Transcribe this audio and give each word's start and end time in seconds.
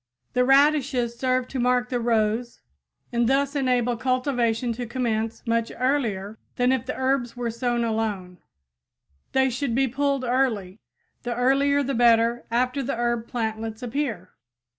The 0.33 0.43
radishes 0.43 1.15
serve 1.19 1.47
to 1.49 1.59
mark 1.59 1.89
the 1.89 1.99
rows 1.99 2.61
and 3.13 3.29
thus 3.29 3.55
enable 3.55 3.95
cultivation 3.95 4.73
to 4.73 4.87
commence 4.87 5.43
much 5.45 5.71
earlier 5.77 6.39
than 6.55 6.71
if 6.71 6.87
the 6.87 6.97
herbs 6.97 7.37
were 7.37 7.51
sown 7.51 7.83
alone. 7.83 8.39
They 9.33 9.51
should 9.51 9.75
be 9.75 9.87
pulled 9.87 10.23
early 10.23 10.79
the 11.21 11.35
earlier 11.35 11.83
the 11.83 11.93
better 11.93 12.47
after 12.49 12.81
the 12.81 12.95
herb 12.95 13.27
plantlets 13.27 13.83
appear. 13.83 14.31